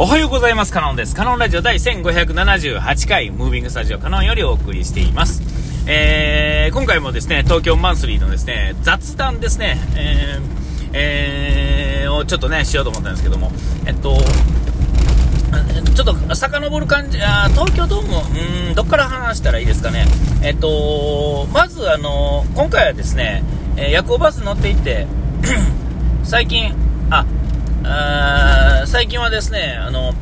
[0.00, 0.72] おはようございます。
[0.72, 1.16] カノンです。
[1.16, 5.42] カノンラジオ第1578回、ムービングスタジオカノンよりお送りしています。
[5.88, 13.50] えー、今回もですね、東京マンスリーのですね、雑談ですね、えー、えー、をちょっとね、しようと思ったんですけども、
[13.86, 14.16] えっと、
[15.96, 20.06] ちょっと遡る感じ、あ東京ドーム、うん、どっから話したらいいですかね。
[20.44, 23.42] えっと、まずあの、今回はですね、
[23.76, 25.08] え夜行バス乗っていって、
[26.22, 26.72] 最近、
[27.10, 27.26] あ、
[27.84, 30.14] あ最近はですね、あの、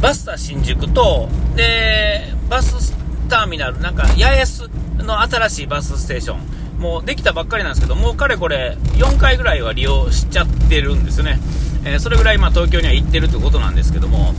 [0.00, 2.94] バスタ新宿と、で、バス
[3.28, 11.38] ターミナル、なんか、八重洲の新しいバスステーション、もうできたばっかりなんですけど、もうかれこれ、4回ぐらいは利用しちゃってるんですよね。
[11.84, 14.34] えー、それぐらい、ま東京には行ってるということなんですけども、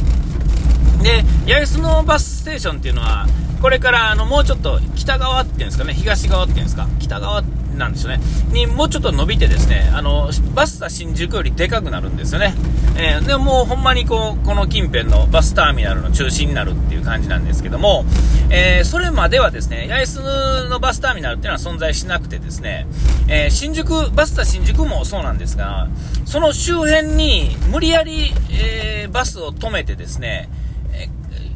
[1.01, 3.27] で、八重洲のバスステーションっていうのは、
[3.61, 7.43] これからあのもうちょっと北側っていうんですかね、東側っていうんですか、北側
[7.77, 8.19] なんですよね、
[8.51, 12.53] にもうちょっと伸びてですね、あのバスタ新宿よりでかくなるんですよね。
[12.97, 18.05] えー、でもうほんまにこうこの近辺のバスターミナルの中心になるっていう感じなんですけども、
[18.49, 22.87] えー、それまではですね、八重洲のバスターミナルっていうのは存在しなくてですね、
[23.27, 25.87] えー、新宿、バスタ新宿もそうなんですが、
[26.25, 30.49] その周辺に無理やり、えバスを止めてですね、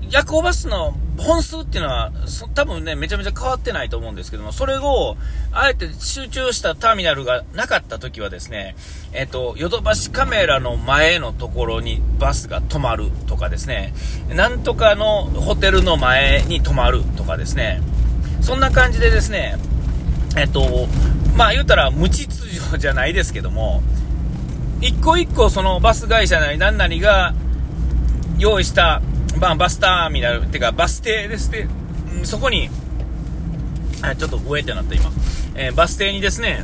[0.09, 2.11] 夜行バスの本数っていうのは、
[2.53, 5.17] 多分ね、めちゃめちゃ変わってないと思うんですけども、それを、
[5.51, 8.75] あえて集中したターミナルがなかった時はですね、
[9.13, 13.93] えっ、と、ヨドバシカメラの前のところにバスが止まるとかですね、
[14.29, 17.81] なんとかのホテルの前に止まるとかですね、
[18.41, 19.57] そんな感じでですね、
[20.37, 20.87] えっ、と、
[21.35, 23.81] まあ言うたら無秩序じゃないですけども、
[24.81, 27.33] 一個一個そのバス会社なり何なりが
[28.37, 29.01] 用意した
[29.39, 31.67] まあ、バスターミナル、ってか、バス停ですね、
[32.23, 32.69] そこに、
[34.17, 35.11] ちょっと上ってなった今、
[35.55, 36.63] えー、バス停にですね、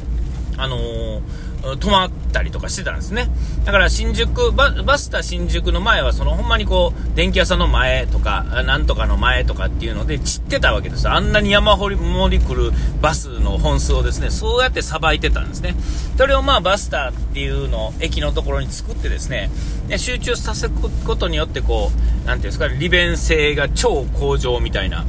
[0.58, 3.30] あのー、泊まったりとかしてたんですね。
[3.66, 15.76] だから新宿、バスタ新宿の前は、そのほんまにこう、電気屋さんの前とか、なんとかの前とかっていうので散ってたわけですあんなに山盛り盛り来るバスの本数をですね、そうやってさばいてたんですね。
[16.18, 19.50] それをまあバスターっていうのを駅のところに作ってですね、
[19.88, 20.74] で集中させる
[21.06, 21.92] ことによってこ
[22.24, 25.06] う、なんていうんですか、利便性が超向上みたいな、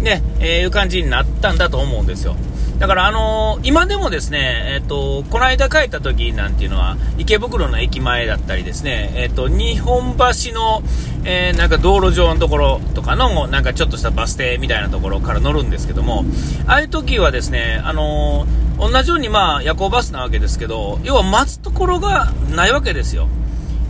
[0.00, 2.36] ね、えー、いう感じになったんだと思うんですよ。
[2.78, 10.82] だから、あのー、今でもですね、えっ、ー、と、この間帰った時なんていうのは、池袋の駅前だったりですね、えっ、ー、と、日本橋の、
[11.24, 16.24] えなんか道路上のところとかの、なんかちょっとしたバス停みたいなところから乗るんですけども、
[16.66, 18.46] ああいう時はですね、あの
[18.78, 23.28] 同じようにまあ夜行バスなわけですけど、要は待つところがないわけですよ。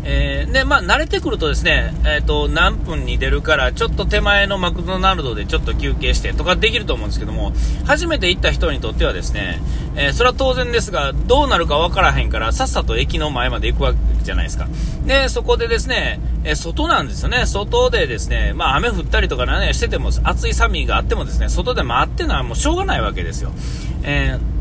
[0.06, 7.52] えー、で、まあ、慣れてくるとですね、えっ、ー、と、何分に出るから、ちょっと手前のマクドナルドでちょっと休憩してとかできると思うんですけども、
[7.86, 9.60] 初めて行った人にとってはですね、
[9.96, 14.68] えー、それは当然ですが、どうなるかわからへんから、さっさと駅の前まで行くわけじゃないですか。
[15.06, 17.46] で、そこでですね、え外なんですよね。
[17.46, 23.52] 外でですね、まあ、雨降ったりとかね、してても、暑い寒いがあってもですね、外で待ってのはもうしょうがないわけですよ。
[24.02, 24.53] えー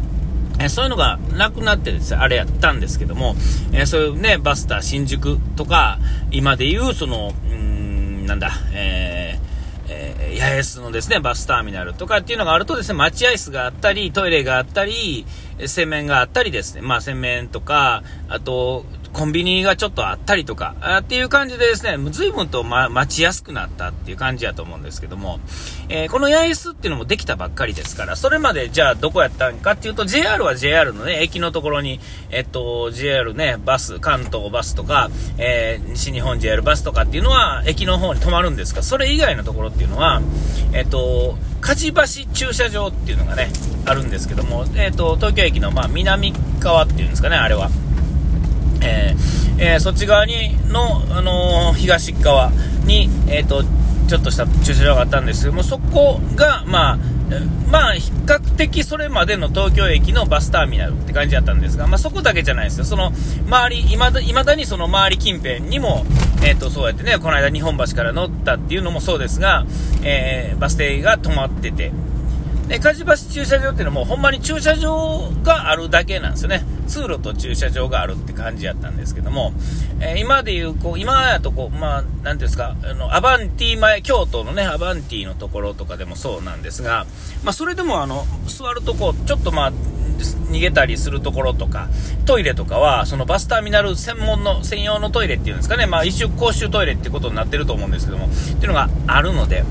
[0.64, 3.36] えそういうのがなくなってです、あれやったんですけども、
[3.74, 6.00] えそういうね、バスター新宿とか、
[6.32, 9.54] 今でいう、その、うん、なんだ、えー、
[9.90, 15.26] えー、八重洲のですね、バスターミナルとかっていうのがあるとですね、待合室があったり、トイレがあったり、
[15.66, 25.40] 洗面があったりですね、まあ洗面とか、あと、コンビニがちょっとあったりとか、あっていう感じでですね、随分と、ま、待ちやすくなったっていう感じやと思うんですけども、
[25.88, 32.00] えー、この八重洲っていうのもできたばっかりですから、それまでじゃあどこやったんかっていうと、JR は JR のね、駅のところに、
[32.32, 40.24] えっと、JR ね、バス、関東バスとか、えー、西日本 JR バスとかっていうのは、駅の方に止まるんですが、それ以外のところっていうのは、
[40.74, 42.02] えっと、梶橋
[42.34, 43.52] 駐車場っていうのがね、
[43.86, 47.70] あるんですけども、えっと、東京駅の、まあ、南側っていうんですかね、あれは。
[48.84, 52.52] えーえー、そっち側にの、あのー、東側
[52.86, 53.64] に、えっ、と、
[54.08, 56.98] ちょっとした駐車場があったんですけども、そこが、まあ、
[57.72, 62.86] まあ、比較的それまでの東京駅のバスターミナルって感じだったんですが、まあ、そこだけじゃないですよ。
[62.86, 63.12] その、
[63.48, 66.06] 周り、いまだ、だにその周り近辺にも、
[66.44, 69.66] えっ、ー、と、そうやってね、この間日本橋から乗ったっていうのもそうですが、
[70.04, 71.92] えー、バス停が止まってて、
[72.68, 76.64] で、梶橋駐車場っていうのも、ほんまに駐車場があるだけなんですよね。
[76.88, 79.54] 通路と駐車場があるって感じやったんですけども、
[80.00, 87.06] えー、今でいう、こう、今やとこう、まあ、なんていうんですか、あの、アバンティ前、京都のね、アバンティのところとかでもそうなんですが、
[87.44, 89.74] まあ、それでもあの、座るとこ、ちょっとまあ、
[90.52, 91.90] 逃げたりするところとか、
[92.26, 99.64] トイレとかは、そのバスターミナル専門の、専用のトイレっていうんですかね、まあ、一種公衆トイレってことになってると思うんですけども、っていうのがあるので、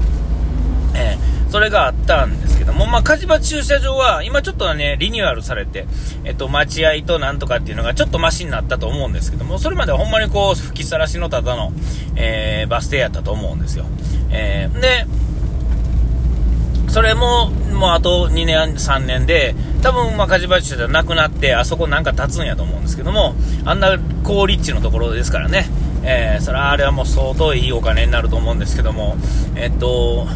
[0.95, 5.87] えー、それがあったんですけども、まあ、火事場駐車場は、今ちょっとね、リニューアルされて、
[6.25, 11.73] えっと、待合となんとかっていうのがちょっとマシになったと思うんですけども、それまではほんまにこう、吹きさらしのただの、
[12.17, 13.87] えー、バス停やったと思うんですよ。
[14.31, 15.07] えー、で、
[16.89, 23.35] それも、もうあと2年、3年で、多分、まあ、火事場駐車場なくなって、あそこなんか立つんやと思うんですけども、
[23.65, 25.69] あんな高立地のところですからね、
[26.05, 29.17] えー、それはあれはもう相当いいお金になると思うんですけども、
[29.57, 30.27] えっと、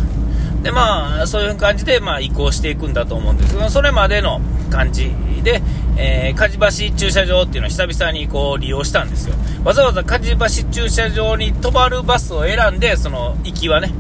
[0.63, 5.11] で、まあ、そういう感じで、まあ、移行していくんだと思うんですけど、それまでの感じ
[5.43, 5.63] で、
[5.97, 6.59] えー、梶
[6.91, 9.35] 橋駐車場っていうのを久々にこう利用したんですよ。
[9.65, 13.93] わざわざ梶橋駐車場に止まるバスを選んで、その行きはね、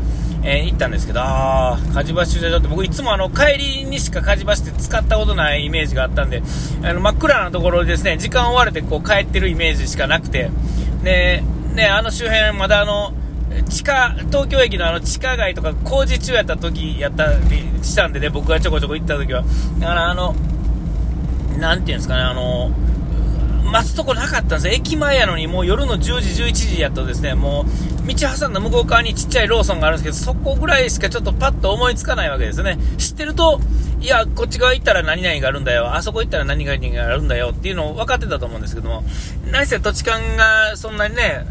[0.42, 6.42] えー、行ったんですけど、あー、梶橋駐車場って僕いつもあの帰りにしか梶橋って使ったことないイメージがあったんで、
[6.82, 10.50] あの真っ暗なところでですね、時間追われてこう帰ってるイメージしかなくて、
[11.02, 11.42] で、
[11.74, 13.12] ね、あの周辺まだあの、
[13.62, 19.42] 地下、東京駅のあの地下街とか工事中やった時やったりしたんでね、僕がちょこちょこ行った時は。
[19.78, 20.34] だからあの、
[21.58, 22.70] なんていうんですかね、あの、
[23.70, 24.72] 待つとこなかったんですよ。
[24.72, 27.64] 駅前やのにもう夜の10時、11時やとですね、も
[28.04, 32.78] う道挟んだ向こう側にちっちゃいローソンがあるんですけど、そこぐらいしかちょっとパッと思いつかないわけですね。
[32.98, 33.60] 知ってると、
[34.00, 39.04] いや、こっち側行ったら何々があるんだよ、あそこ行ったら何々があるんだよっていうのを分かってたと思うんですけども、
[39.50, 41.44] 何せ土地勘がそんなにね、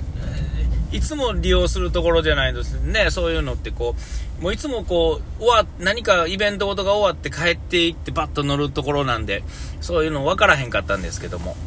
[0.95, 3.95] いつも利用するところじゃないですね、そういうのってこ
[4.39, 9.43] う、もういつもこう、終わ、何かイベントごとが終わって帰っていってバッと乗るところなんで、
[9.81, 11.57] そういうの分からへんかったんですけども。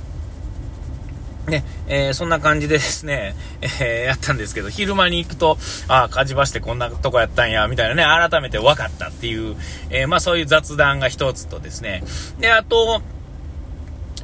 [1.46, 5.58] ね、えー、そんな感じでですね、 えー、やったんですけど、昼間に行くと、
[5.88, 9.56] ああ、火事場してこんなとこやったんや、みたいなね、改めて分かったっていう、
[9.90, 12.02] えー、まあそういう雑談が一つとですね、
[12.38, 13.02] で、あと、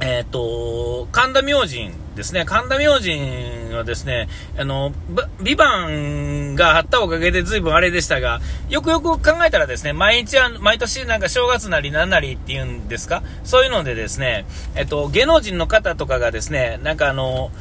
[0.01, 4.93] えっ、と、神田明神ですね、神田明神はですね、あの、
[5.41, 8.39] ビバンがあったおかげで随分あれでしたが、
[8.69, 14.45] よくよく考えたらですね、毎日は、毎年なんか正月なりなんなりっていうんですか、そういうのでですね、
[14.75, 17.51] えっと、芸能人の方とかがですね、なんかあの、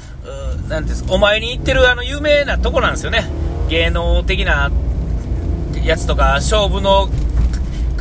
[0.69, 3.25] なんですお参りに行ってるあの有名なとこなんですよね。
[3.69, 4.71] 芸能的な
[5.85, 7.09] やつとか、勝負の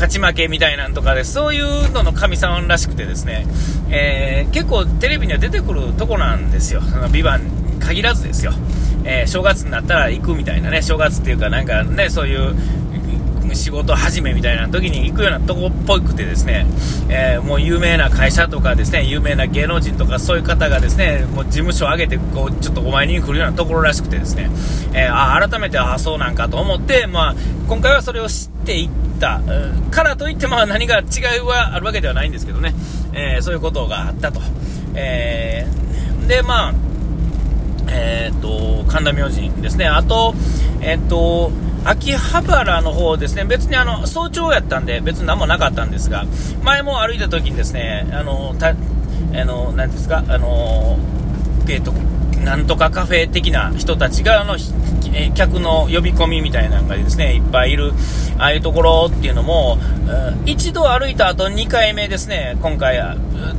[0.04, 3.46] 勝ち負けみたいなんとかで、そういうのの神様らしくてですね、
[3.90, 6.82] えー、結構テレビには出てくるとこなんですよ。
[7.12, 8.52] ビバン限らずですよ。
[9.06, 12.54] えー、正月になったら行くみたいなね、正月っていうかなんかね、そういう
[13.54, 16.66] 仕事始めみたいな時に行くようなとこっぽくてですね、
[17.08, 24.50] えー、もう有名な会社とかですね、有名な芸能人とかそういう方がですね、もう事務所を挙げてこう、ちょっとお参りに来るようなところらしくてですね、
[24.94, 27.36] えー、あ改めて、あそうなんかと思って、まあ、
[27.70, 29.12] 今回はそれを知っていった、
[29.92, 32.74] からといってまあ何が違いはあるわけではないんですけどね、
[33.14, 34.42] えー、そういうことがあったと。
[34.96, 36.74] えー、で、まあ、
[37.90, 39.88] えっ、と、神田明神ですね。
[39.88, 40.34] あと、
[40.81, 41.52] えっ、と、
[41.86, 46.26] 秋葉原の方ですね、別にあの、早朝やったんで、別に何もなかったんですが、
[46.64, 50.98] 前も歩いた時にですね、あの、た、あの、なんですか、あの、
[51.68, 51.94] えっ、と、
[52.44, 54.57] なんとかカフェ的な人たちが、あの、
[55.13, 57.94] え客の呼び込みみたいなのがですね、いっぱいいる、
[58.38, 59.78] ああいうところっていうのも、
[60.45, 63.00] 一度歩いた後2回目ですね、今回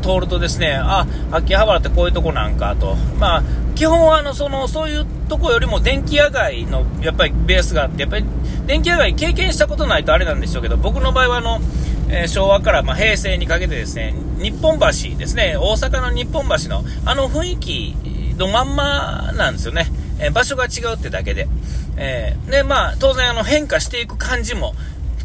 [0.02, 3.42] 通るとですね、あ、秋葉原ってこういうとこなんかと、まあ、
[3.74, 8.24] 基本はあの、その、そういうとこよりも電気屋街の、やっぱりベースがあって、やっぱり
[8.66, 11.60] 電気屋街経験したことないとあれなんでしょうけど、僕の場合はあの、
[12.08, 17.96] えー、昭和からま平成にかけてですね、日本橋ですね、大阪の日本橋のあの雰囲気
[18.36, 19.86] のまんまなんですよね。
[20.20, 21.48] えー、場所が違うってだけで。
[21.96, 24.74] えー、で、まあ、当然あの変化していく感じも、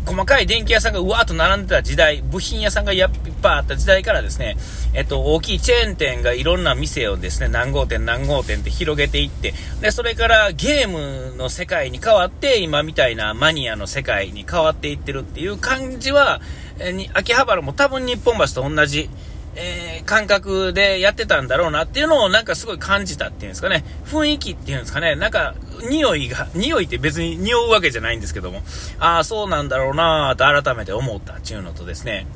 [0.05, 3.11] 細かい電気屋さんがうわーっと並んでた時代、部品屋さんがやっ
[3.41, 4.57] ぱいあった時代からですね、
[4.93, 16.41] えっと、大きいチェーン店がいろんな店をですね、何号店何号店って広げていって、で、それからゲームの世界に変わって、今みたいなマニアの世界に変わっていってるっていう感じは、
[16.79, 19.09] えー、秋葉原も多分日本橋と同じ、
[19.55, 23.83] えー、感覚でやってたんだろうなっていうのをなんかすごい感じたっていうんですかね。
[24.05, 25.15] 雰囲気っていうんですかね。
[25.15, 25.55] なんか、
[25.89, 28.61] 匂いが、 匂いって別に匂うわけじゃないんですけども、
[28.99, 32.27] ああ、そうなんだろうなと改めて思ったっていうのとですね。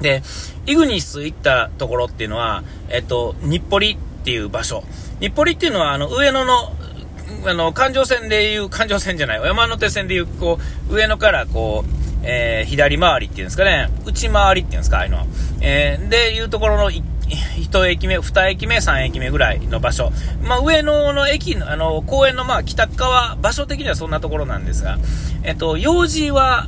[0.00, 0.22] で、
[0.66, 4.84] イグニス行ったところっていうのは、えっと、日暮里っていう場所。
[5.20, 6.74] 日暮里っていうのは、あの、上野の、
[7.46, 10.58] あの、環状線でいう、環状線じゃない、山手線でいう、こ
[10.90, 15.26] う、上野からこう、えー、左回りっていうんですかね、内回りっていうんですか、ああいうのは。
[15.60, 17.02] えー、で、いうところの1
[17.88, 20.12] 駅目、2駅目、3駅目ぐらいの場所。
[20.42, 24.98] まあ、上野の駅の、あの、公園のまあ、北側、場所的にはそんなところなんですが、
[25.42, 26.66] えっと、用事は、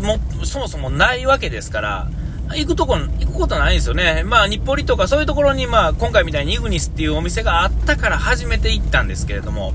[0.00, 2.08] も、そもそもないわけですから、
[2.56, 4.22] 行くとこ、行くことないんですよね。
[4.24, 9.72] まあ、日暮里とかそういうところに、まあ、今回みたいにイグニスっていうお店があったから初めて行ったんですけれども、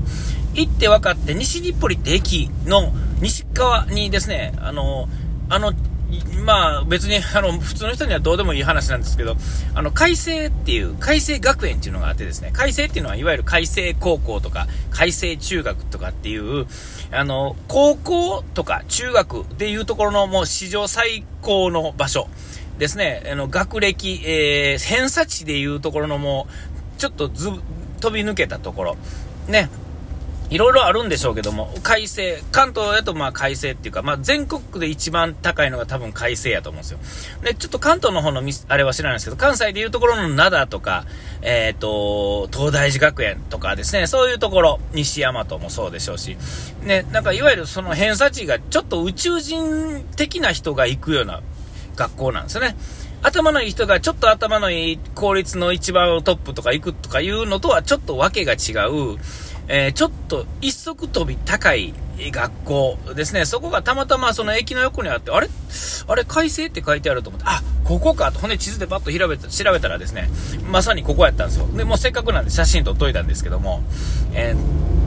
[0.56, 5.08] 行って分かって、西日暮里って駅の西側にですね、あの、
[5.48, 5.72] あの、
[6.44, 9.36] まあ別にあの普通の人にはどうでもいい話なんですけど、
[9.74, 16.66] あの海星っていう、海星学園っていうのがあってですね、海星っていうのはいわゆる海星高校とか海星中学とかっていう、
[17.10, 22.28] あの、高校とか中学でいうところのもう史上最高の場所
[22.78, 26.46] ですね、あの学歴、えー、偏差値でいうところのも
[26.96, 27.50] う、ちょっとず
[28.00, 28.96] 飛び抜けたところ、
[29.48, 29.68] ね、
[30.48, 36.98] いろいろあるんでしょうけども、改正、関東やとまあ改正っていうか、まあ全国区で一番高いのが多分改正やと思うんですよ。
[37.42, 41.04] で、ちょっと関東の方のミスあれは知らないんですけど、関西でいうところの灘とか、
[41.42, 46.36] えっ、ー、と、東大寺学園とかですね、そういうところ、西大和もそうでしょうし、
[46.82, 51.42] ね、なんかいわゆるその偏差値がちょっと宇宙人的な人が行くような
[51.96, 52.76] 学校なんですよね。
[53.22, 59.18] 頭のいい人がちょっと頭のいい公立の一番トップとか行くとかいうのとはちょっとわけが違う、
[59.68, 63.44] えー、ちょっと一足飛び高い学校ですね。
[63.44, 65.48] そこがたまたまその駅の横にあって、あれ？
[66.08, 70.30] あれ改正って書いてあると思って、あ、ここかと、ほんで地図でパッと調べた調べたらですね、
[70.70, 71.66] まさにここやったんですよ。
[71.66, 73.82] で、もうせっかくなんで写真撮っといたんですけども、
[74.34, 75.05] えー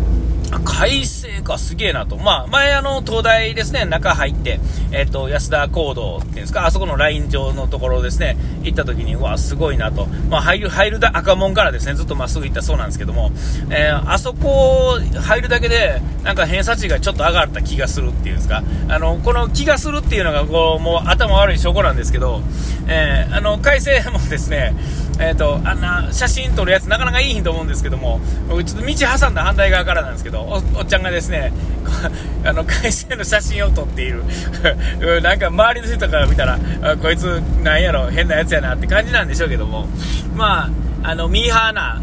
[0.63, 2.17] 改正か、すげえなと。
[2.17, 4.59] まあ、前あの、東大ですね、中入って、
[4.91, 10.07] えっ、と、安田講堂っていうんですか、あそこのライン上のところですね、行った時に、うわ、すごいなと。
[10.29, 13.31] まあ、入る、入るだ、赤門からですね、ずっとまっすぐ行ったそうなんですけども、
[13.69, 22.41] えー、あそこ入るだけで、なんか偏差値がちょっと上がった気がするっていうんですか、あの、この気がするっていうのが、こう、もう頭悪い証拠なんですけど、
[22.87, 24.73] えー、あの、改正もですね、
[25.19, 31.51] えっ、ー、と、あんな、写真撮るやつなかなかいいと思うんですけども、ちょっと道挟んだ反対側からなんですけど、おっちゃんがですね、
[32.45, 34.23] あの、会社の写真を撮っている。
[35.21, 36.57] なんか周りの人から見たら、
[37.01, 39.88] こいつなんやろ、変なやつやなって感じなんでしょうけども、
[40.35, 40.69] ま
[41.03, 42.01] あ、あの、ミーハーな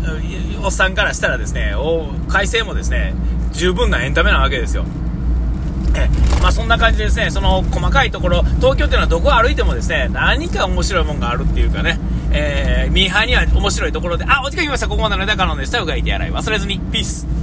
[0.62, 3.14] おっさんからしたらですね、お改正もですね、
[3.52, 4.84] 十分なエンタメなわけですよ。
[6.42, 11.98] まあ、そんな感じでですね、その細かいところ、東京っていうのはどこを歩いてもですね、何か面白いもんがあるっていうかね、
[12.36, 14.88] えー、ミーハーには面白いところで、あ、お時間来ました。
[14.88, 15.80] ここまでの枝からのでした。
[15.80, 16.78] うがいて洗い忘れずに。
[16.78, 17.35] ピース。